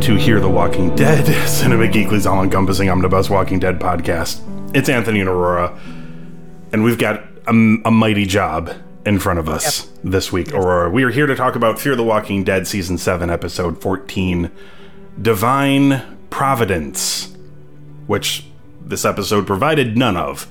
[0.00, 4.40] To Hear the Walking Dead, Cinema Geekly's all encompassing omnibus Walking Dead podcast.
[4.74, 5.78] It's Anthony and Aurora,
[6.72, 7.50] and we've got a,
[7.84, 8.72] a mighty job
[9.04, 10.00] in front of us yep.
[10.04, 10.88] this week, Aurora.
[10.88, 14.50] We are here to talk about Fear the Walking Dead Season 7, Episode 14
[15.20, 17.36] Divine Providence,
[18.06, 18.46] which
[18.80, 20.46] this episode provided none of.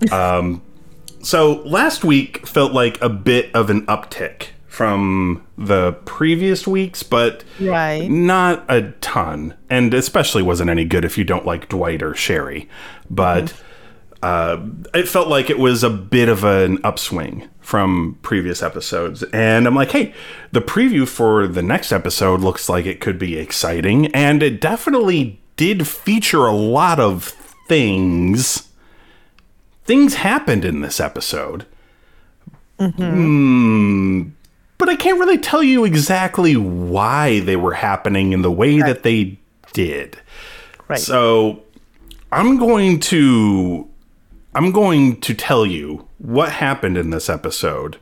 [0.12, 0.62] Um,
[1.22, 7.42] so last week felt like a bit of an uptick from the previous weeks, but
[7.58, 8.08] right.
[8.08, 9.54] not a ton.
[9.68, 12.68] And especially wasn't any good if you don't like Dwight or Sherry.
[13.10, 14.94] But mm-hmm.
[14.94, 19.22] uh, it felt like it was a bit of an upswing from previous episodes.
[19.24, 20.14] And I'm like, hey,
[20.52, 24.14] the preview for the next episode looks like it could be exciting.
[24.14, 27.24] And it definitely did feature a lot of
[27.68, 28.68] things.
[29.84, 31.66] Things happened in this episode.
[32.78, 33.02] Mm-hmm.
[33.02, 34.32] Mm,
[34.78, 38.86] but I can't really tell you exactly why they were happening in the way right.
[38.86, 39.38] that they
[39.72, 40.18] did.
[40.86, 41.00] Right.
[41.00, 41.62] So
[42.32, 43.88] I'm going to
[44.54, 47.98] I'm going to tell you what happened in this episode.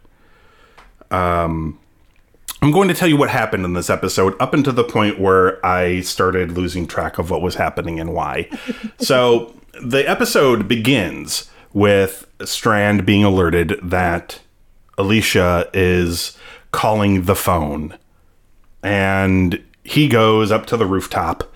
[1.11, 1.79] Um
[2.63, 5.65] I'm going to tell you what happened in this episode up until the point where
[5.65, 8.51] I started losing track of what was happening and why.
[8.99, 14.41] so the episode begins with Strand being alerted that
[14.97, 16.37] Alicia is
[16.77, 17.97] calling the phone.
[18.83, 21.51] And he goes up to the rooftop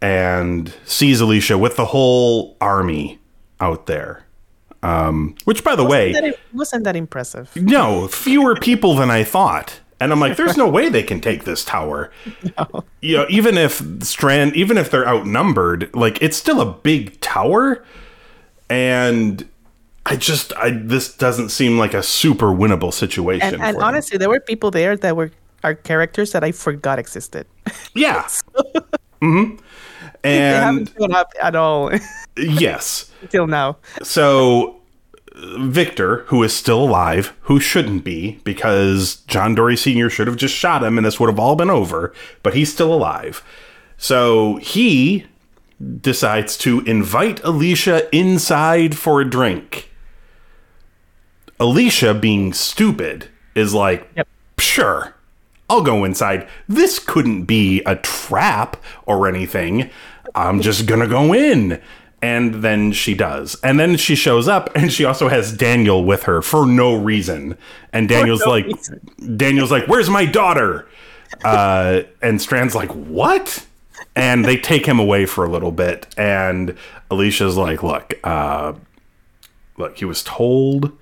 [0.00, 3.20] and sees Alicia with the whole army
[3.60, 4.24] out there.
[4.82, 7.54] Um, which, by the wasn't way, that, wasn't that impressive?
[7.54, 9.78] No, fewer people than I thought.
[10.00, 12.10] And I'm like, there's no way they can take this tower.
[12.58, 12.84] No.
[13.00, 17.84] You know, even if Strand, even if they're outnumbered, like it's still a big tower.
[18.68, 19.48] And
[20.04, 23.54] I just I this doesn't seem like a super winnable situation.
[23.54, 25.30] And, and honestly, there were people there that were
[25.62, 27.46] our characters that I forgot existed.
[27.94, 28.22] Yeah.
[29.22, 29.22] mm-hmm.
[29.22, 29.56] And
[30.22, 31.92] they haven't shown up at all.
[32.36, 33.10] yes.
[33.22, 33.76] Until now.
[34.02, 34.80] So
[35.34, 40.10] Victor, who is still alive, who shouldn't be, because John Dory Sr.
[40.10, 42.92] should have just shot him and this would have all been over, but he's still
[42.92, 43.44] alive.
[43.96, 45.26] So he
[46.00, 49.88] decides to invite Alicia inside for a drink.
[51.62, 54.26] Alicia, being stupid, is like, yep.
[54.58, 55.14] sure,
[55.70, 56.48] I'll go inside.
[56.66, 59.88] This couldn't be a trap or anything.
[60.34, 61.80] I'm just gonna go in.
[62.20, 63.56] And then she does.
[63.62, 67.56] And then she shows up and she also has Daniel with her for no reason.
[67.92, 69.36] And Daniel's no like reason.
[69.36, 70.88] Daniel's like, Where's my daughter?
[71.44, 73.64] Uh, and Strand's like, What?
[74.16, 76.12] And they take him away for a little bit.
[76.18, 76.76] And
[77.08, 78.74] Alicia's like, Look, uh,
[79.76, 80.96] look, he was told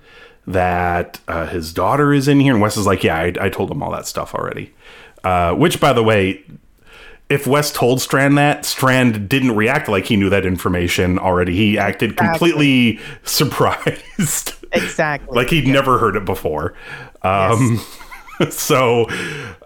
[0.47, 2.53] that uh, his daughter is in here.
[2.53, 4.73] And Wes is like, yeah, I, I told him all that stuff already.
[5.23, 6.43] Uh, which, by the way,
[7.29, 11.55] if Wes told Strand that, Strand didn't react like he knew that information already.
[11.55, 14.53] He acted completely surprised.
[14.73, 15.35] Exactly.
[15.35, 15.73] like he'd yeah.
[15.73, 16.73] never heard it before.
[17.23, 17.99] Um, yes.
[18.49, 19.05] so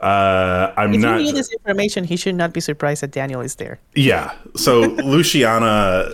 [0.02, 1.16] uh, I'm if not.
[1.16, 3.80] If he knew this information, he should not be surprised that Daniel is there.
[3.94, 4.34] Yeah.
[4.56, 6.10] So Luciana,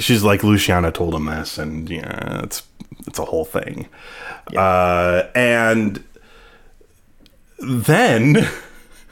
[0.00, 2.62] she's like Luciana told him this, and yeah, it's
[3.06, 3.88] it's a whole thing.
[4.50, 4.60] Yeah.
[4.60, 6.04] Uh, and
[7.58, 8.48] then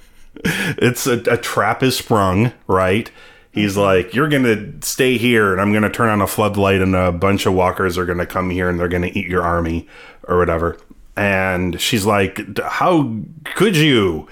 [0.44, 3.10] it's a, a, trap is sprung, right?
[3.52, 3.80] He's mm-hmm.
[3.80, 6.94] like, You're going to stay here, and I'm going to turn on a floodlight, and
[6.94, 9.42] a bunch of walkers are going to come here and they're going to eat your
[9.42, 9.88] army
[10.24, 10.78] or whatever.
[11.16, 13.20] And she's like, How
[13.56, 14.28] could you?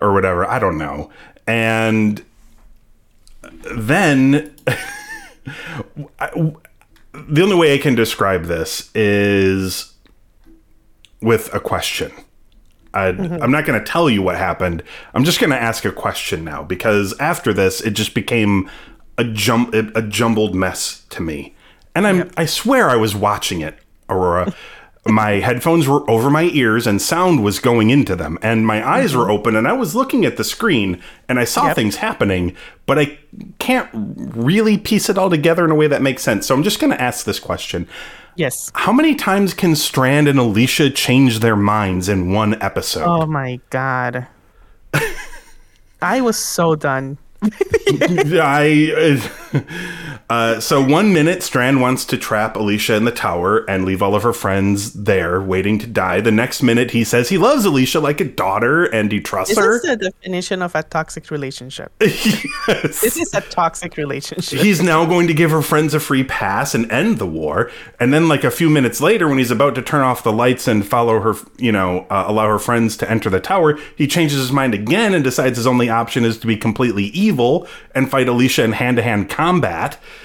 [0.00, 0.46] Or whatever.
[0.46, 1.10] I don't know.
[1.46, 2.24] And
[3.42, 4.54] then.
[7.12, 9.94] the only way I can describe this is
[11.20, 12.12] with a question.
[12.92, 13.42] I, mm-hmm.
[13.42, 14.82] I'm not going to tell you what happened.
[15.14, 18.68] I'm just going to ask a question now because after this, it just became
[19.16, 21.54] a jump, a jumbled mess to me.
[21.94, 22.32] And I'm, yep.
[22.36, 23.78] I swear I was watching it,
[24.08, 24.54] Aurora.
[25.06, 29.14] My headphones were over my ears and sound was going into them and my eyes
[29.14, 29.32] were mm-hmm.
[29.32, 31.76] open and I was looking at the screen and I saw yep.
[31.76, 32.54] things happening,
[32.86, 33.18] but I
[33.58, 36.46] can't really piece it all together in a way that makes sense.
[36.46, 37.88] So I'm just going to ask this question.
[38.36, 38.70] Yes.
[38.74, 43.04] How many times can Strand and Alicia change their minds in one episode?
[43.04, 44.26] Oh my god.
[46.02, 47.18] I was so done.
[47.42, 49.30] I
[50.30, 54.14] uh, so one minute Strand wants to trap Alicia in the tower and leave all
[54.14, 56.20] of her friends there waiting to die.
[56.20, 59.64] The next minute he says he loves Alicia like a daughter and he trusts This
[59.64, 59.72] her.
[59.74, 61.92] This is the definition of a toxic relationship.
[62.68, 63.00] Yes.
[63.00, 64.60] This is a toxic relationship.
[64.60, 67.70] He's now going to give her friends a free pass and end the war.
[67.98, 70.68] And then, like a few minutes later, when he's about to turn off the lights
[70.68, 74.38] and follow her, you know, uh, allow her friends to enter the tower, he changes
[74.38, 78.28] his mind again and decides his only option is to be completely evil and fight
[78.28, 79.39] Alicia in hand to hand combat.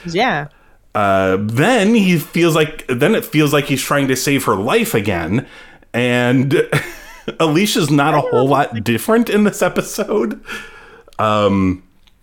[0.05, 0.47] Yeah.
[0.93, 4.93] Uh, then he feels like, then it feels like he's trying to save her life
[4.93, 5.45] again.
[5.93, 6.55] And
[7.39, 10.39] Alicia's not a whole lot different in this episode.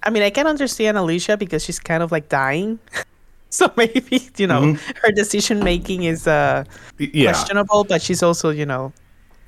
[0.05, 2.79] I mean, I can understand Alicia because she's kind of like dying.
[3.51, 6.65] so maybe, you know, her decision making is uh,
[6.99, 7.33] Yeah.
[7.33, 8.93] questionable, but she's also, you know,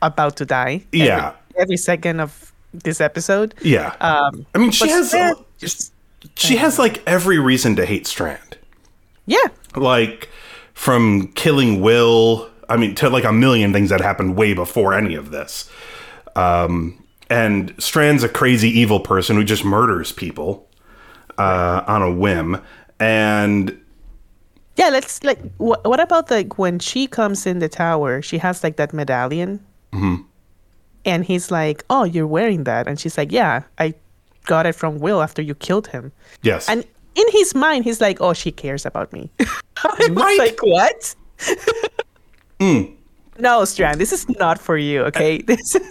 [0.03, 0.85] about to die.
[0.93, 1.33] every- Yeah.
[1.57, 3.55] Every, second of this episode.
[3.63, 3.95] Yeah.
[4.01, 5.15] Um, I mean, she has
[5.59, 5.94] just,
[6.37, 8.59] she has like every reason to hate Strand.
[9.27, 9.47] yeah.
[9.77, 10.29] Like
[10.75, 15.15] from killing Will, I mean, to like a million things that happened way before any
[15.15, 15.71] of this.
[16.37, 20.69] Um, and Strand's a crazy evil person who just murders people
[21.39, 22.61] uh, on a whim.
[23.01, 23.81] And
[24.77, 25.39] Yeah, let's like.
[25.59, 28.23] Wh- what about like when she comes in the tower?
[28.23, 29.61] She has like that medallion,
[29.93, 30.23] Mm-hmm.
[31.05, 33.95] and he's like, "Oh, you're wearing that," and she's like, "Yeah, I
[34.47, 36.13] got it from Will after you killed him."
[36.43, 40.39] yes, And in his mind, he's like, "Oh, she cares about me." I was Right.
[40.39, 41.15] like, "What?"
[42.61, 42.83] Hmm.
[43.37, 45.03] No, Strand, this is not for you.
[45.05, 45.77] Okay, this.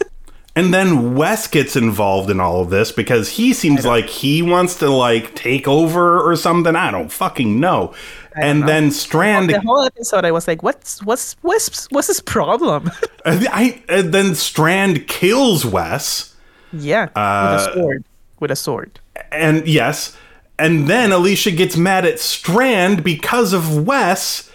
[0.56, 4.76] And then Wes gets involved in all of this because he seems like he wants
[4.76, 6.76] to like take over or something.
[6.76, 7.96] I don't fucking know.
[8.36, 12.92] And then Strand, the whole episode, I was like, "What's what's what's what's his problem?"
[13.26, 16.36] I, and then Strand kills Wes.
[16.72, 18.04] yeah, Uh, with a sword.
[18.40, 19.00] With a sword.
[19.32, 20.18] And yes,
[20.60, 24.50] and then Alicia gets mad at Strand because of Wes,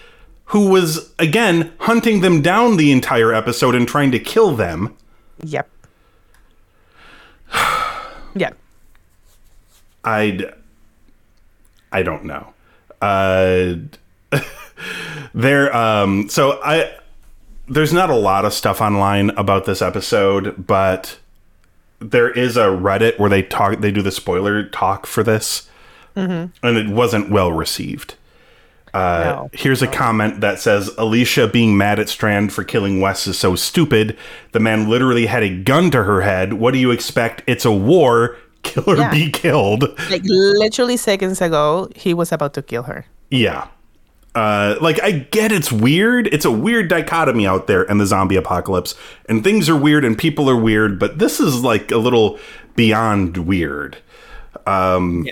[0.47, 4.97] who was again hunting them down the entire episode and trying to kill them.
[5.43, 5.69] Yep.
[8.35, 8.51] yeah.
[10.05, 10.55] I'd
[11.93, 12.53] I don't know.
[13.01, 13.75] Uh
[15.35, 16.95] there um so I
[17.69, 21.19] there's not a lot of stuff online about this episode, but
[22.01, 25.69] there is a Reddit where they talk they do the spoiler talk for this.
[26.15, 28.17] And it wasn't well received.
[28.93, 29.51] Uh, No.
[29.53, 33.55] Here's a comment that says Alicia being mad at Strand for killing Wes is so
[33.55, 34.17] stupid.
[34.53, 36.55] The man literally had a gun to her head.
[36.55, 37.43] What do you expect?
[37.47, 38.37] It's a war.
[38.65, 39.13] Kill or Yeah.
[39.13, 39.85] be killed.
[40.11, 43.07] Like literally seconds ago, he was about to kill her.
[43.31, 43.69] Yeah.
[44.35, 46.29] Uh, like I get it's weird.
[46.29, 48.95] It's a weird dichotomy out there in the zombie apocalypse,
[49.29, 50.99] and things are weird and people are weird.
[50.99, 52.39] But this is like a little
[52.77, 53.99] beyond weird.
[54.67, 55.27] Um,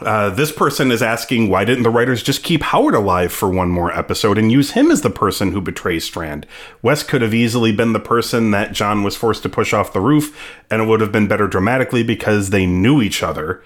[0.00, 3.70] uh, this person is asking why didn't the writers just keep Howard alive for one
[3.70, 6.46] more episode and use him as the person who betrays Strand?
[6.82, 10.00] Wes could have easily been the person that John was forced to push off the
[10.00, 10.36] roof,
[10.70, 13.62] and it would have been better dramatically because they knew each other.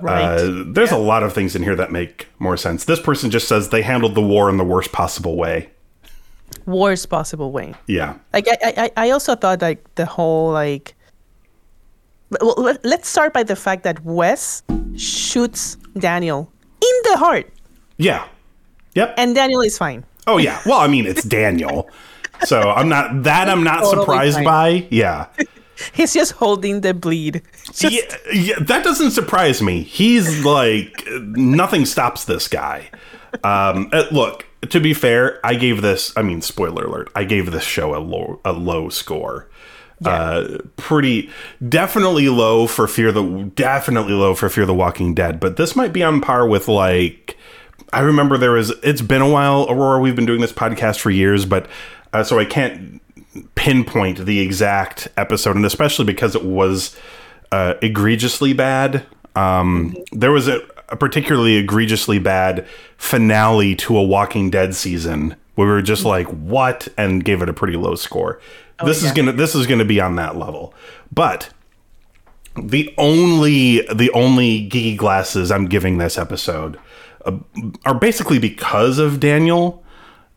[0.00, 0.22] Right.
[0.36, 2.84] Uh, there's a lot of things in here that make more sense.
[2.86, 5.70] This person just says they handled the war in the worst possible way.
[6.66, 7.74] Worst possible way.
[7.86, 8.16] Yeah.
[8.32, 8.56] Like I,
[8.96, 10.94] I, I also thought like the whole like.
[12.40, 14.62] Well, let, let's start by the fact that Wes
[14.96, 16.50] shoots Daniel
[16.80, 17.52] in the heart,
[17.98, 18.26] Yeah.
[18.94, 19.14] Yep.
[19.18, 20.04] and Daniel is fine.
[20.26, 20.60] oh yeah.
[20.66, 21.88] Well, I mean, it's Daniel.
[22.44, 24.44] So I'm not that I'm not Totally surprised fine.
[24.44, 24.86] by.
[24.90, 25.26] Yeah.
[25.92, 27.42] He's just holding the bleed.
[27.72, 28.16] Just, yeah.
[28.32, 29.82] Yeah, that doesn't surprise me.
[29.82, 32.90] He's like nothing stops this guy.
[33.44, 36.12] Um, uh, look, to be fair, I gave this.
[36.16, 37.10] I mean, spoiler alert.
[37.14, 39.48] I gave this show a low a low score.
[40.04, 41.30] Uh, pretty
[41.68, 45.38] definitely low for Fear the definitely low for Fear the Walking Dead.
[45.38, 47.36] But this might be on par with like
[47.92, 48.70] I remember there was.
[48.82, 50.00] It's been a while, Aurora.
[50.00, 51.68] We've been doing this podcast for years, but
[52.12, 53.01] uh, so I can't
[53.54, 56.96] pinpoint the exact episode, and especially because it was
[57.50, 59.06] uh, egregiously bad.
[59.34, 65.66] Um, there was a, a particularly egregiously bad finale to a Walking Dead season where
[65.66, 68.40] we were just like, "What?" and gave it a pretty low score.
[68.84, 70.74] this is gonna this is gonna be on that level,
[71.12, 71.50] but
[72.56, 76.78] the only the only geeky glasses I'm giving this episode
[77.24, 77.38] uh,
[77.84, 79.81] are basically because of Daniel,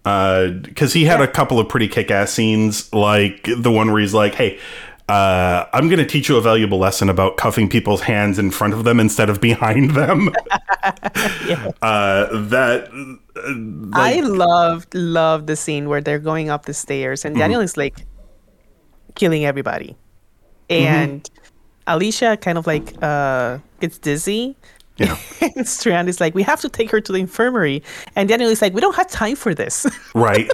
[0.05, 4.13] because he had a couple of pretty kick ass scenes, like the one where he's
[4.13, 4.59] like, "Hey,
[5.07, 8.74] uh, I'm going to teach you a valuable lesson about cuffing people's hands in front
[8.74, 10.29] of them instead of behind them.
[11.81, 12.89] uh, that
[13.35, 17.77] uh, I loved loved the scene where they're going up the stairs and Daniel is
[17.77, 18.05] like
[19.15, 19.95] killing everybody,
[20.69, 21.27] and
[21.88, 24.55] Alicia kind of like uh, gets dizzy.
[24.98, 25.18] Yeah.
[25.56, 27.84] and Strand is like, we have to take her to the infirmary,
[28.16, 29.86] and Daniel is like, we don't have time for this.
[30.16, 30.50] right.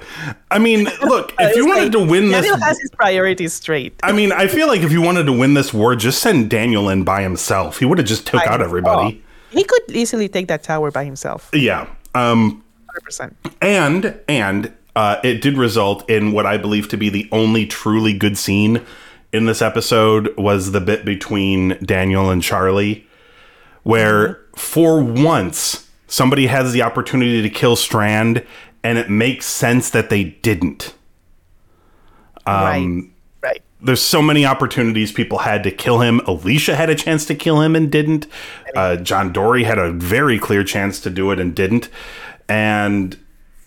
[0.49, 3.93] I mean, look, if you wanted like, to win this, Daniel has his priorities straight.
[4.03, 6.89] I mean, I feel like if you wanted to win this war, just send Daniel
[6.89, 7.79] in by himself.
[7.79, 9.23] He would have just took I- out everybody.
[9.51, 11.87] He could easily take that tower by himself, Yeah.
[12.15, 13.37] Um, hundred percent.
[13.61, 18.13] and and uh, it did result in what I believe to be the only truly
[18.13, 18.81] good scene
[19.33, 23.07] in this episode was the bit between Daniel and Charlie,
[23.83, 28.45] where for once somebody has the opportunity to kill Strand,
[28.83, 30.93] and it makes sense that they didn't.
[33.41, 33.61] right, right.
[33.81, 36.19] there's so many opportunities people had to kill him.
[36.21, 38.27] Alicia had a chance to kill him and didn't.
[38.75, 41.89] Uh, John Dory had a very clear chance to do it and didn't.
[42.49, 43.17] And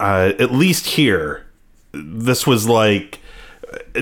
[0.01, 1.47] uh, at least here,
[1.93, 3.21] this was like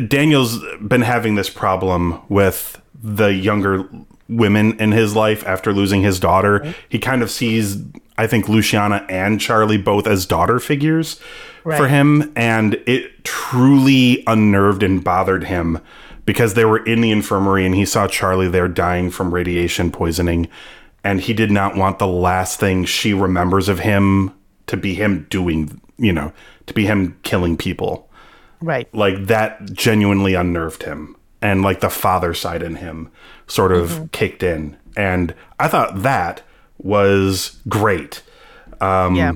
[0.09, 3.89] Daniel's been having this problem with the younger
[4.29, 6.75] women in his life after losing his daughter.
[6.89, 7.77] He kind of sees,
[8.17, 11.21] I think, Luciana and Charlie both as daughter figures
[11.63, 12.33] for him.
[12.37, 15.81] And it truly unnerved and bothered him
[16.25, 20.49] because they were in the infirmary and he saw Charlie there dying from radiation poisoning.
[21.05, 24.33] And he did not want the last thing she remembers of him
[24.69, 26.33] to be him doing, you know,
[26.67, 28.09] to be him killing people
[28.61, 28.89] Right.
[28.95, 33.11] like that genuinely unnerved him and like the father side in him
[33.47, 34.77] sort of kicked in.
[34.97, 36.43] And i thought that
[36.79, 38.23] was great.
[38.81, 39.33] Um, yeah.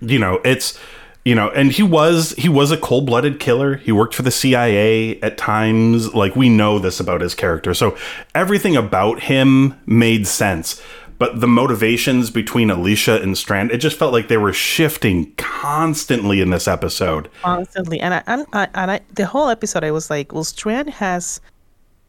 [0.00, 0.78] you know it's
[1.24, 3.76] you know and he was he was a cold-blooded killer.
[3.76, 6.14] He worked for the cia at times.
[6.14, 7.74] Like we know this about his character.
[7.74, 7.96] So
[8.34, 10.82] everything about him made sense
[11.20, 16.40] but the motivations between alicia and strand it just felt like they were shifting constantly
[16.40, 20.10] in this episode Constantly, and I, I'm, I, and I, the whole episode, I was
[20.10, 21.40] like, well, Strand has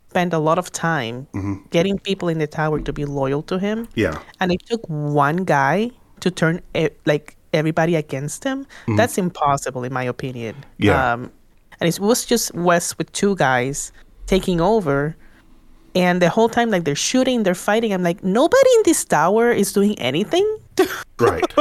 [0.10, 1.28] spent a lot of time
[1.70, 3.88] getting people in the tower to be loyal to him.
[3.96, 5.92] yeah and it took one guy
[6.24, 6.62] to turn
[7.06, 8.66] like everybody against him
[8.98, 10.84] that's impossible in my opinion Mm-hmm.
[10.88, 11.14] Yeah.
[11.14, 11.32] um
[11.80, 13.92] and it was just wes with two guys
[14.28, 15.16] taking over
[15.96, 19.52] and the whole time like they're shooting they're fighting i'm like nobody in this tower
[19.52, 20.46] is doing anything?
[21.20, 21.54] Right.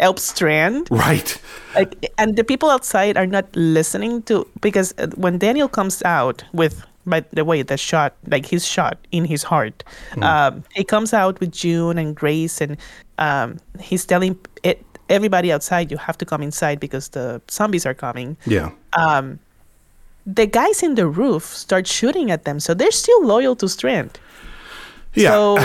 [0.00, 0.88] Help strand.
[0.90, 1.38] Right.
[1.74, 6.42] Like and the people outside are not listening to because uh, when daniel comes out
[6.54, 9.84] with by the way the shot like his shot in his heart
[10.22, 12.78] um he comes out with june and grace and
[13.18, 17.94] um he's telling it everybody outside you have to come inside because the zombies are
[17.94, 18.36] coming.
[18.46, 18.70] Yeah
[20.26, 24.18] the guys in the roof start shooting at them so they're still loyal to strand
[25.14, 25.58] yeah so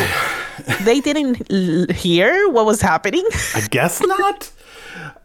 [0.83, 3.25] they didn't l- hear what was happening
[3.55, 4.51] I guess not.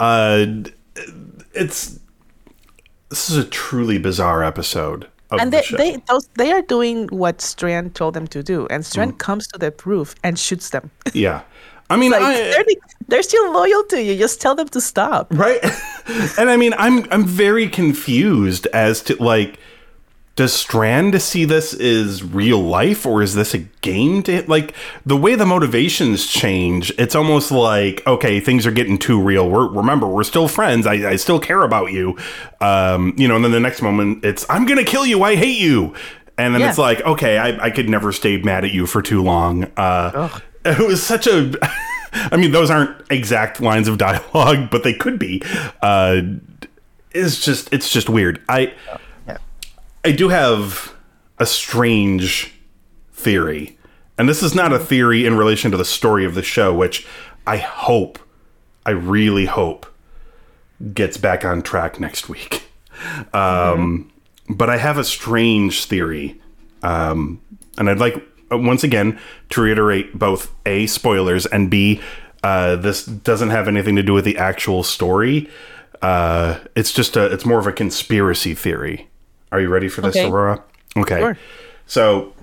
[0.01, 0.47] Uh,
[1.55, 1.99] it's
[3.09, 5.77] this is a truly bizarre episode of and the they, show.
[5.77, 9.19] they those they are doing what Strand told them to do, and Strand Mm.
[9.19, 10.91] comes to the roof and shoots them.
[11.15, 11.43] yeah,
[11.91, 12.65] I mean, like I, they're,
[13.09, 14.17] they're still loyal to you.
[14.17, 15.27] Just tell them to stop.
[15.35, 15.61] right?
[16.39, 19.59] and I mean, I'm I'm very confused as to like,
[20.37, 24.75] does Strand see this as real life or is this a game to like
[25.07, 26.93] the way the motivations change?
[26.99, 29.49] It's almost like okay, things are getting too real.
[29.49, 30.87] We're remember we're still friends.
[30.87, 32.17] I, I still care about you,
[32.61, 33.37] um, you know.
[33.37, 35.23] And then the next moment, it's I'm gonna kill you.
[35.23, 35.95] I hate you.
[36.39, 36.69] And then Yeah.
[36.69, 39.65] it's like, okay, I, I could never stay mad at you for too long.
[39.75, 41.51] Uh, it was such a
[42.33, 45.43] I mean, those aren't exact lines of dialogue, but they could be.
[45.83, 46.23] Uh,
[47.13, 48.43] it's just it's just weird.
[48.49, 48.75] I
[49.27, 49.39] Yeah.
[50.05, 50.95] I do have
[51.39, 52.53] a strange
[53.13, 53.79] theory.
[54.19, 57.07] And this is not a theory in relation to the story of the show, which
[57.47, 58.19] I hope,
[58.87, 59.87] I really hope,
[60.95, 62.63] gets back on track next week.
[63.35, 64.11] Um,
[64.49, 66.41] But I have a strange theory.
[66.83, 67.41] Um,
[67.77, 69.19] and I'd like, once again,
[69.51, 72.01] to reiterate both A, spoilers, and B,
[72.43, 75.49] uh, this doesn't have anything to do with the actual story.
[76.03, 79.09] Uh, it's just a, it's more of a conspiracy theory.
[79.51, 80.29] Are you ready for this, Okay.
[80.29, 80.63] Aurora?
[80.97, 81.19] Okay.
[81.21, 81.39] Sure.
[81.87, 82.35] So,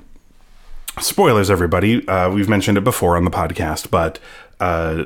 [0.99, 2.07] spoilers, everybody.
[2.07, 4.19] Uh, we've mentioned it before on the podcast, but
[4.59, 5.03] uh,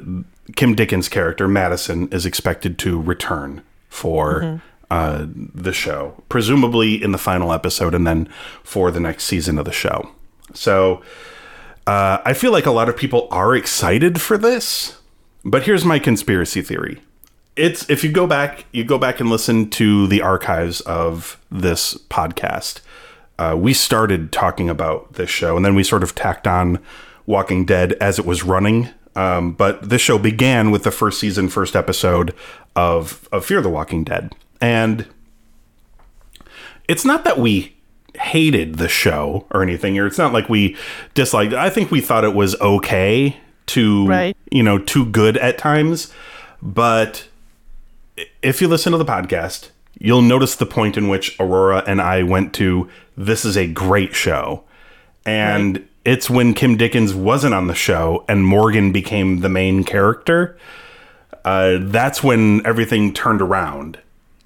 [0.56, 7.18] Kim Dickens' character, Madison, is expected to return for uh, the show, presumably in the
[7.18, 8.30] final episode and then
[8.64, 10.12] for the next season of the show.
[10.58, 11.02] So,
[11.86, 14.98] uh, I feel like a lot of people are excited for this,
[15.46, 17.02] but here's my conspiracy theory.
[17.56, 21.96] it's if you go back, you go back and listen to the archives of this
[22.10, 22.82] podcast.
[23.40, 26.80] Uh, we started talking about this show, and then we sort of tacked on
[27.26, 28.90] Walking Dead as it was running.
[29.16, 32.34] Um, but this show began with the first season, first episode
[32.76, 35.08] of of Fear the Walking Dead, and
[36.88, 37.77] it's not that we
[38.20, 40.76] hated the show or anything, or it's not like we
[41.14, 41.54] disliked.
[41.54, 44.38] I think we thought it was okay to, Right.
[44.52, 46.12] you know, too good at times.
[46.62, 47.28] But
[48.42, 49.70] if you listen to the podcast,
[50.00, 52.90] you'll notice the point in which Aurora and I went to.
[53.16, 54.64] This is a great show,
[55.26, 60.58] and it's when Kim Dickens wasn't on the show and Morgan became the main character.
[61.44, 63.98] Uh, that's when everything turned around.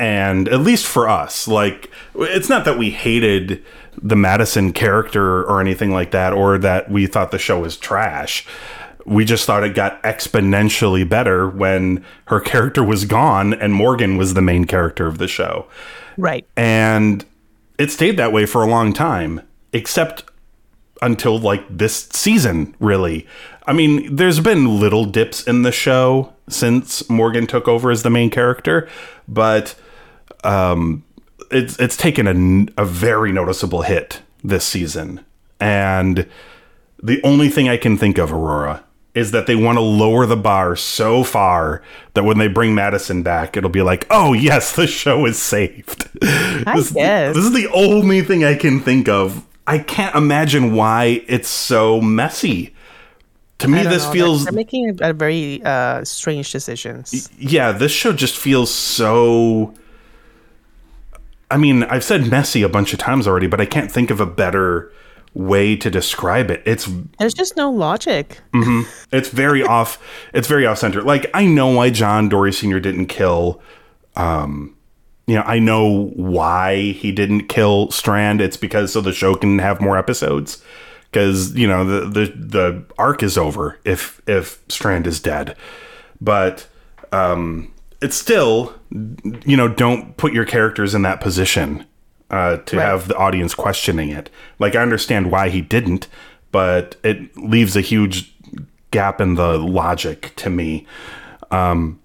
[0.01, 3.63] And at least for us, like, it's not that we hated
[4.01, 8.43] the Madison character or anything like that, or that we thought the show was trash.
[9.05, 14.33] We just thought it got exponentially better when her character was gone and Morgan was
[14.33, 15.67] the main character of the show.
[16.17, 16.47] Right.
[16.57, 17.23] And
[17.77, 19.41] it stayed that way for a long time,
[19.71, 20.23] except
[21.03, 23.27] until like this season, really.
[23.67, 28.09] I mean, there's been little dips in the show since Morgan took over as the
[28.09, 28.89] main character,
[29.27, 29.75] but
[30.43, 31.03] um,
[31.49, 35.23] it's it's taken a, a very noticeable hit this season.
[35.59, 36.27] And
[37.01, 38.83] the only thing I can think of, Aurora,
[39.13, 41.81] is that they want to lower the bar so far
[42.13, 46.09] that when they bring Madison back, it'll be like, oh, yes, the show is saved.
[46.23, 47.35] I this, guess.
[47.35, 49.45] this is the only thing I can think of.
[49.67, 52.73] I can't imagine why it's so messy.
[53.59, 57.29] To me, this know, feels They're making a very uh, strange decisions.
[57.37, 59.73] yeah, this show just feels so.
[61.51, 64.19] I mean, I've said messy a bunch of times already, but I can't think of
[64.19, 64.91] a better
[65.33, 66.61] way to describe it.
[66.65, 66.89] It's
[67.19, 68.39] There's just no logic.
[69.11, 70.01] it's very off.
[70.33, 71.01] It's very off center.
[71.01, 72.79] Like I know why John Dory Sr.
[72.79, 73.61] didn't kill.
[74.15, 74.75] Um,
[75.27, 78.41] you know, I know why he didn't kill Strand.
[78.41, 80.61] It's because so the show can have more episodes.
[81.09, 85.57] Because you know the the the arc is over if if Strand is dead,
[86.21, 86.67] but
[87.11, 87.71] um,
[88.01, 88.73] it's still
[89.45, 91.85] you know don't put your characters in that position
[92.29, 92.85] uh, to Right.
[92.85, 94.29] have the audience questioning it.
[94.59, 96.07] Like I understand why he didn't,
[96.51, 98.33] but it leaves a huge
[98.91, 100.85] gap in the logic to me.
[101.51, 101.99] Um,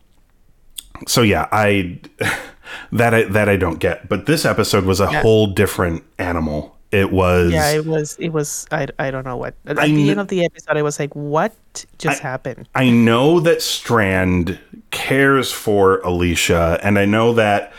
[1.07, 1.99] so yeah, I
[2.93, 4.09] that I that I don't get.
[4.09, 6.76] But this episode was a whole different animal.
[6.93, 8.17] It was Yeah, it was.
[8.19, 8.67] It was.
[8.71, 9.55] I, I don't know what.
[9.67, 11.53] At I the end of the episode, I was like, "What
[11.99, 14.59] just happened?" I know that Strand
[14.93, 17.73] cares for Alicia, and I know that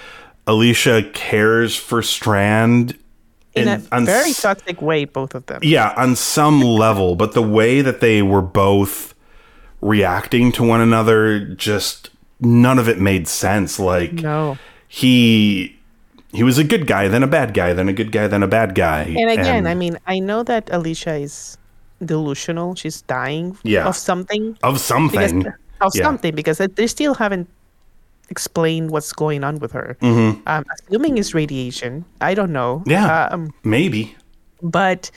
[0.46, 2.98] Alicia cares for Strand
[3.56, 5.62] In in- a very s- toxic way, both of them.
[5.64, 9.14] yeah, on some level, but the way that they were both
[9.82, 12.10] reacting to one another just
[12.42, 13.80] none of it made sense.
[13.80, 14.58] Like No.
[14.88, 15.77] he
[16.32, 18.48] he was a good guy, then a bad guy, then a good guy, then a
[18.48, 19.04] bad guy.
[19.18, 21.58] And again, I mean, I know that Alicia is
[22.04, 22.76] delusional.
[22.76, 23.88] She's dying Yeah.
[23.88, 24.58] of something.
[24.64, 25.46] of Because, something.
[25.82, 26.04] of Yeah.
[26.04, 27.48] something because they still haven't
[28.30, 29.96] explained what's going on with her.
[30.02, 30.42] Mm-hmm.
[30.48, 32.04] Um, assuming it's radiation.
[32.20, 32.84] I don't know.
[32.86, 33.30] Yeah.
[33.32, 34.16] Um, Maybe.
[34.62, 35.10] but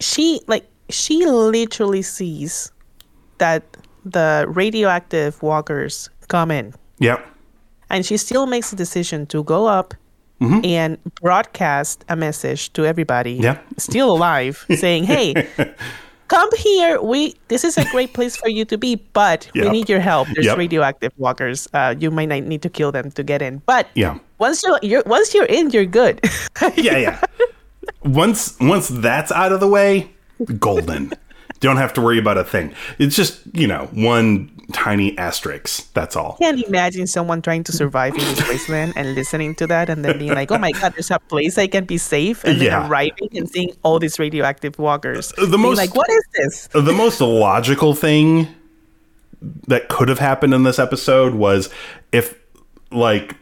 [0.00, 2.70] she like she literally sees
[3.38, 3.62] that
[4.04, 7.26] the radioactive walkers come in Yep.
[7.90, 9.94] and she still makes the decision to go up
[10.40, 10.60] Mm-hmm.
[10.64, 13.58] and broadcast a message to everybody Yeah.
[13.76, 15.34] still alive saying hey
[16.28, 19.88] come here we this is a great place for you to be but we need
[19.88, 20.58] your help there's Yep.
[20.58, 24.18] radioactive walkers uh, you might not need to kill them to get in but Yeah.
[24.38, 26.20] once you're, you're once you're in you're good
[26.76, 27.18] Yeah, yeah.
[28.04, 30.10] once once that's out of the way,
[30.58, 31.12] golden.
[31.60, 32.72] Don't have to worry about a thing.
[32.98, 35.92] It's just, you know, one tiny asterisk.
[35.94, 36.36] That's all.
[36.40, 40.18] can't imagine someone trying to survive in this wasteland and listening to that and then
[40.18, 42.80] being like, oh my god, there's a place I can be safe, and Yeah.
[42.82, 45.32] then arriving and seeing all these radioactive walkers.
[45.38, 46.68] Uh, the Being most- like, what is this?
[46.74, 48.46] Uh, the most logical thing
[49.68, 51.70] that could have happened in this episode was
[52.12, 52.34] if
[52.90, 53.36] like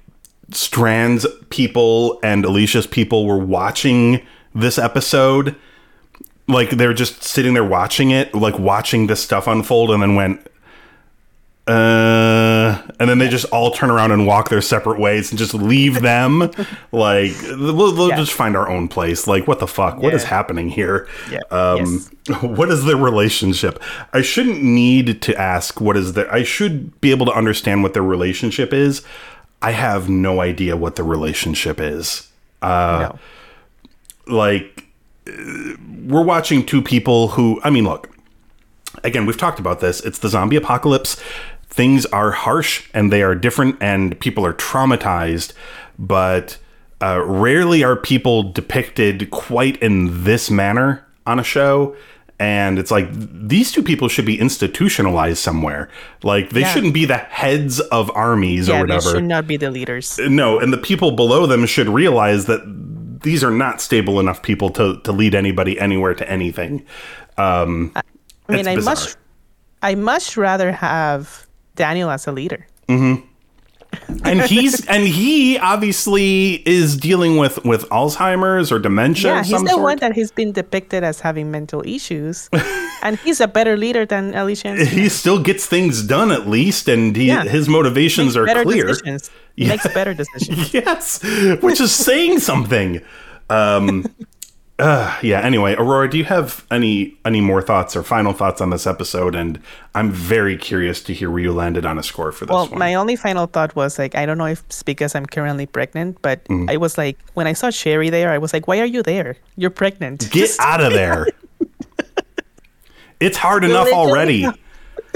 [0.52, 4.24] Strand's people and Alicia's people were watching
[4.54, 5.56] this episode
[6.48, 10.46] like they're just sitting there watching it, like watching this stuff unfold, and then went,
[11.66, 15.52] uh, and then they just all turn around and walk their separate ways and just
[15.52, 16.38] leave them.
[16.92, 18.16] like we'll, we'll Yeah.
[18.16, 19.26] just find our own place.
[19.26, 19.98] Like what the fuck?
[19.98, 21.08] What is happening here?
[21.30, 21.40] Yeah.
[21.50, 22.00] Um,
[22.40, 23.82] what is their relationship?
[24.12, 26.32] I shouldn't need to ask what is their.
[26.32, 29.02] I should be able to understand what their relationship is.
[29.60, 32.28] I have no idea what the relationship is.
[32.62, 33.10] Uh,
[34.28, 34.32] no.
[34.34, 34.85] like
[36.04, 38.10] we're watching two people who I mean look
[39.04, 41.20] again we've talked about this it's the zombie apocalypse
[41.68, 45.52] things are harsh and they are different and people are traumatized,
[45.98, 46.56] but
[47.02, 51.94] uh, rarely are people depicted quite in this manner on a show.
[52.38, 55.90] And it's like these two people should be institutionalized somewhere.
[56.22, 56.72] Like they Yeah.
[56.72, 59.16] shouldn't be the heads of armies Yeah, or they whatever.
[59.16, 60.18] should not be the leaders.
[60.18, 62.60] No, and the people below them should realize that
[63.26, 66.86] these are not stable enough people to, to lead anybody anywhere to anything.
[67.36, 67.90] Um,
[68.48, 69.16] I mean, I much,
[69.82, 72.66] I much rather have Daniel as a leader.
[72.88, 79.32] and he's and he obviously is dealing with with Alzheimer's or dementia.
[79.32, 79.82] Yeah, of he's the sort.
[79.82, 82.48] one that he's been depicted as having mental issues,
[83.02, 84.84] and he's a better leader than Alicia.
[84.84, 87.42] he still gets things done at least, and he Yeah.
[87.42, 88.86] his motivations are clear.
[88.86, 89.30] decisions.
[89.56, 90.72] Makes better decisions.
[90.74, 91.22] Yes,
[91.62, 93.00] which is saying something.
[93.48, 94.04] Um,
[94.78, 95.40] uh, yeah.
[95.40, 99.34] Anyway, Aurora, do you have any any more thoughts or final thoughts on this episode?
[99.34, 99.58] And
[99.94, 102.78] I'm very curious to hear where you landed on a score for this Well, one.
[102.78, 106.20] my only final thought was like, I don't know if it's because I'm currently pregnant,
[106.20, 106.68] but Mm-hmm.
[106.70, 109.36] I was like, when I saw Sherry there, I was like, why are you there?
[109.56, 110.20] You're pregnant.
[110.30, 111.28] Get Just- out of there.
[113.20, 114.46] it's hard enough already.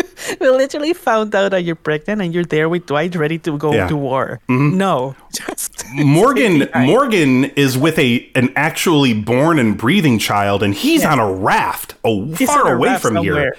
[0.41, 3.73] we literally found out that you're pregnant and you're there with Dwight ready to go
[3.73, 3.81] Yeah.
[3.81, 3.89] Mm-hmm.
[3.89, 4.41] to war.
[4.49, 6.69] No, just Morgan.
[6.77, 11.95] Morgan is with a an actually born and breathing child, and he's on a raft,
[12.05, 13.35] oh, He's far a away raft from somewhere.
[13.41, 13.57] here.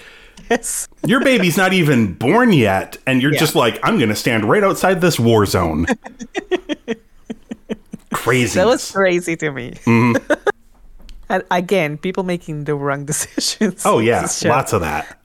[0.50, 0.88] Yes.
[1.06, 3.40] Your baby's not even born yet, and you're Yeah.
[3.40, 5.86] just like, I'm gonna stand right outside this war zone.
[8.14, 8.60] Crazy.
[8.60, 9.72] That was crazy to me.
[9.86, 10.34] Mm-hmm.
[11.30, 13.84] and again, people making the wrong decisions.
[13.86, 15.18] oh yeah, lots of that.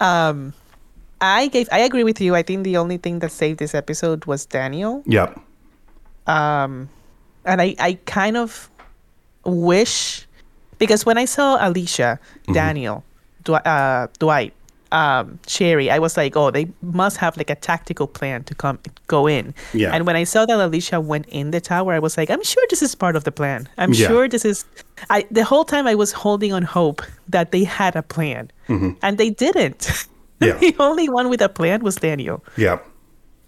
[0.00, 1.68] I gave.
[1.72, 2.34] I agree with you.
[2.36, 5.02] I think the only thing that saved this episode was Daniel.
[5.06, 5.38] Yep.
[6.26, 6.88] Um,
[7.44, 8.70] and I, I kind of
[9.44, 10.26] wish
[10.78, 12.52] because when I saw Alicia, Mm-hmm.
[12.52, 13.04] Daniel,
[13.44, 14.52] Dw- uh, Dwight,
[14.92, 18.78] um, Sherry, I was like, oh, they must have like a tactical plan to come
[19.06, 19.54] go in.
[19.74, 19.92] Yeah.
[19.94, 22.64] And when I saw that Alicia went in the tower, I was like, I'm sure
[22.70, 23.68] this is part of the plan.
[23.76, 24.08] I'm Yeah.
[24.08, 24.64] sure this is.
[25.10, 29.18] I the whole time I was holding on hope that they had a plan, and
[29.18, 29.78] they didn't.
[29.80, 30.12] Mm-hmm.
[30.40, 30.56] Yeah.
[30.58, 32.44] the only one with a plan was Daniel.
[32.56, 32.86] Yep.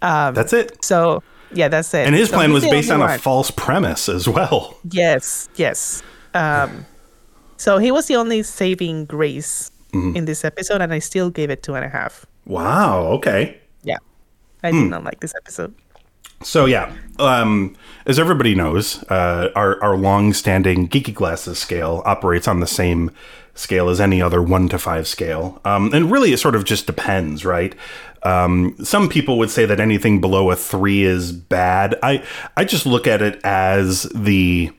[0.01, 0.83] That's it.
[0.83, 1.23] So
[1.53, 2.05] yeah, that's it.
[2.05, 4.77] And his So plan was based on a false premise as well.
[4.91, 6.03] Yes, yes.
[6.33, 6.85] Um,
[7.57, 10.15] so he was the only saving grace Mm-hmm.
[10.15, 12.25] in this episode, and I still gave it two and a half.
[12.45, 13.07] Wow.
[13.19, 13.57] Okay.
[13.83, 13.97] Yeah,
[14.63, 14.83] I Hmm.
[14.83, 15.73] did not like this episode.
[16.43, 17.75] So yeah, um,
[18.05, 23.11] as everybody knows, uh, our our long-standing geeky glasses scale operates on the same
[23.53, 26.87] scale as any other one to five scale, um, and really it sort of just
[26.87, 27.75] depends, right?
[28.23, 31.95] Um, some people would say that anything below a three is bad.
[32.01, 32.23] I
[32.57, 34.71] I just look at it as the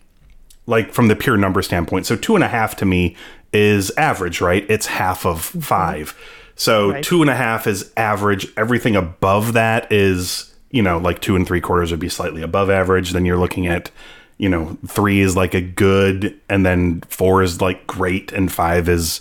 [0.66, 2.06] like from the pure number standpoint.
[2.06, 3.14] So two and a half to me
[3.52, 4.64] is average, right?
[4.68, 6.14] It's half of five.
[6.54, 7.04] So Right.
[7.04, 8.46] two and a half is average.
[8.56, 12.70] Everything above that is, you know, like two and three quarters would be slightly above
[12.70, 13.10] average.
[13.12, 13.90] Then you're looking at,
[14.38, 18.88] you know, three is like a good, and then four is like great, and five
[18.88, 19.20] is,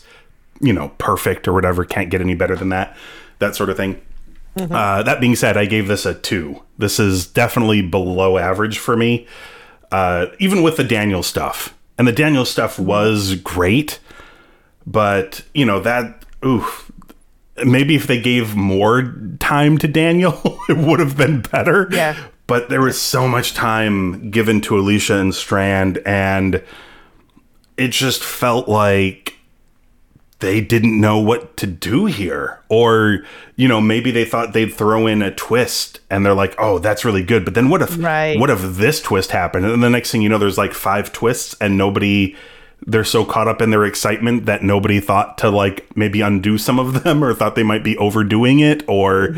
[0.59, 1.83] you know, perfect or whatever.
[1.85, 2.95] Can't get any better than that.
[3.39, 4.01] That sort of thing.
[4.57, 6.61] Uh, that being said, I gave this a two.
[6.77, 9.25] This is definitely below average for me
[9.91, 11.73] uh, even with the Daniel stuff.
[11.97, 13.99] And the Daniel stuff was great,
[14.85, 16.91] but you know that oof.
[17.65, 21.87] Maybe if they gave more time to Daniel, it would have been better.
[21.91, 22.15] Yeah.
[22.47, 26.63] But there was so much time given to Alicia and Strand, and
[27.77, 29.35] it just felt like
[30.39, 32.59] they didn't know what to do here.
[32.67, 33.19] Or,
[33.55, 37.05] you know, maybe they thought they'd throw in a twist and they're like, oh, that's
[37.05, 37.45] really good.
[37.45, 38.39] But then what if Right.
[38.39, 39.65] what if this twist happened?
[39.67, 42.35] And the next thing you know, there's like five twists and nobody
[42.85, 46.79] they're so caught up in their excitement that nobody thought to like maybe undo some
[46.79, 49.35] of them or thought they might be overdoing it or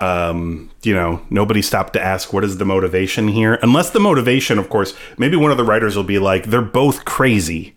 [0.00, 3.58] um, you know, nobody stopped to ask what is the motivation here.
[3.62, 7.04] Unless the motivation, of course, maybe one of the writers will be like, they're both
[7.04, 7.74] crazy.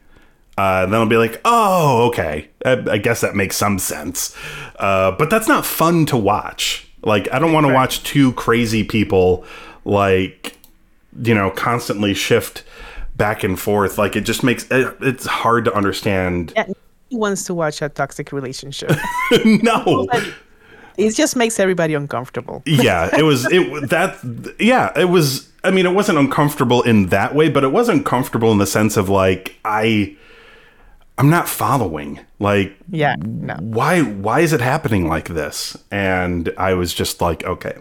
[0.58, 2.50] Uh, then I'll be like, oh, okay.
[2.66, 4.36] I, I guess that makes some sense.
[4.78, 6.88] Uh, but that's not fun to watch.
[7.02, 9.44] Like, I don't want to watch two crazy people,
[9.84, 10.58] like,
[11.22, 12.64] you know, constantly shift
[13.16, 13.98] back and forth.
[13.98, 16.54] Like, it just makes it, it's hard to understand.
[16.56, 16.68] Yeah,
[17.10, 18.92] he wants to watch a toxic relationship.
[19.46, 20.08] no.
[20.98, 22.64] it just makes everybody uncomfortable.
[22.66, 24.18] yeah, it was it that
[24.60, 28.52] yeah, it was I mean, it wasn't uncomfortable in that way, but it was uncomfortable
[28.52, 30.18] in the sense of like I
[31.18, 32.20] I'm not following.
[32.40, 33.56] Like Yeah, no.
[33.60, 35.78] why why is it happening like this?
[35.92, 37.78] And I was just like, okay.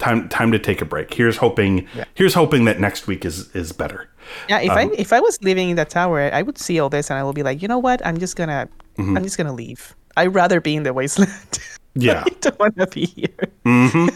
[0.00, 1.14] Time time to take a break.
[1.14, 4.08] Here's hoping here's hoping that next week is is better.
[4.48, 6.88] Yeah, if Um, I if I was living in that tower, I would see all
[6.88, 8.04] this and I will be like, you know what?
[8.04, 9.16] I'm just gonna Mm-hmm.
[9.16, 9.94] I'm just gonna leave.
[10.16, 11.58] I'd rather be in the wasteland.
[11.94, 12.22] Yeah.
[12.24, 13.50] I don't want to be here.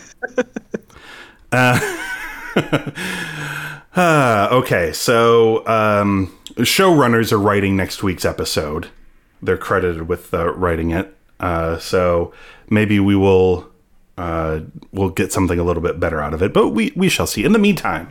[1.53, 1.79] Uh,
[4.53, 8.89] okay, so um, showrunners are writing next week's episode.
[9.43, 11.15] They're credited with uh, writing it.
[11.41, 12.33] Uh, so
[12.71, 13.69] maybe we will
[14.17, 14.61] uh,
[14.93, 17.45] we'll get something a little bit better out of it, but we we shall see.
[17.45, 18.09] In the meantime,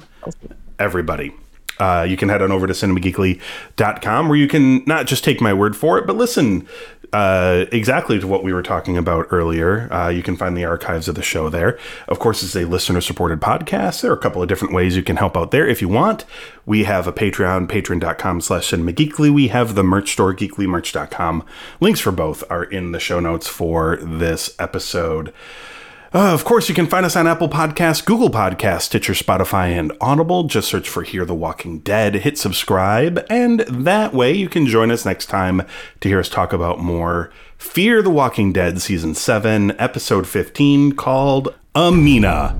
[0.80, 1.34] everybody.
[1.80, 5.52] Uh, you can head on over to cinemageekly.com where you can not just take my
[5.52, 6.68] word for it, but listen
[7.14, 9.92] uh, exactly to what we were talking about earlier.
[9.94, 11.78] Uh, you can find the archives of the show there.
[12.08, 14.02] Of course, it's a listener supported podcast.
[14.02, 16.26] There are a couple of different ways you can help out there if you want.
[16.66, 19.32] We have a Patreon, patreon.com slash cinemageekly.
[19.32, 21.46] We have the merch store, geeklymerch.com.
[21.80, 25.32] Links for both are in the show notes for this episode.
[26.14, 29.92] Uh, of course, you can find us on Apple Podcasts, Google Podcasts, Stitcher, Spotify, and
[30.00, 30.44] Audible.
[30.44, 34.92] Just search for Hear the Walking Dead, hit subscribe, and that way you can join
[34.92, 35.64] us next time
[36.02, 41.56] to hear us talk about more Fear the Walking Dead Season 7, Episode 15, called
[41.76, 42.56] Amina.